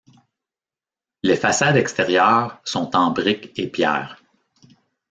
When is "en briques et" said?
2.95-3.67